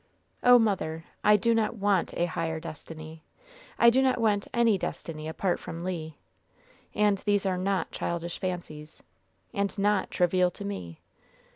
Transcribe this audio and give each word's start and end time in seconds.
"Oh, 0.41 0.57
mother, 0.57 1.03
I 1.23 1.35
do 1.37 1.53
not 1.53 1.75
want 1.75 2.11
a 2.17 2.25
higher 2.25 2.59
destiny! 2.59 3.21
I 3.77 3.91
do 3.91 4.01
not 4.01 4.17
want 4.19 4.47
any 4.51 4.75
destiny 4.75 5.27
apart 5.27 5.59
from 5.59 5.83
Le. 5.83 6.13
And 6.95 7.19
these 7.19 7.45
are 7.45 7.55
not 7.59 7.91
childish 7.91 8.39
fancies, 8.39 9.03
and 9.53 9.77
not 9.77 10.09
trivial 10.09 10.49
to 10.49 10.65
me! 10.65 11.01